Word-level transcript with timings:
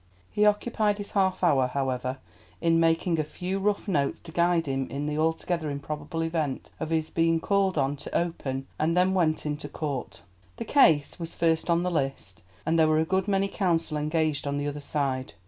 He 0.31 0.47
occupied 0.47 0.97
his 0.97 1.11
half 1.11 1.43
hour, 1.43 1.67
however, 1.67 2.17
in 2.59 2.79
making 2.79 3.19
a 3.19 3.23
few 3.23 3.59
rough 3.59 3.87
notes 3.87 4.19
to 4.21 4.31
guide 4.31 4.65
him 4.65 4.89
in 4.89 5.05
the 5.05 5.19
altogether 5.19 5.69
improbable 5.69 6.23
event 6.23 6.71
of 6.79 6.89
his 6.89 7.11
being 7.11 7.39
called 7.39 7.77
on 7.77 7.97
to 7.97 8.17
open, 8.17 8.65
and 8.79 8.97
then 8.97 9.13
went 9.13 9.45
into 9.45 9.69
court. 9.69 10.23
The 10.57 10.65
case 10.65 11.19
was 11.19 11.35
first 11.35 11.69
on 11.69 11.83
the 11.83 11.91
list, 11.91 12.41
and 12.65 12.79
there 12.79 12.87
were 12.87 12.97
a 12.99 13.05
good 13.05 13.27
many 13.27 13.47
counsel 13.47 13.95
engaged 13.95 14.47
on 14.47 14.57
the 14.57 14.67
other 14.67 14.79
side. 14.79 15.35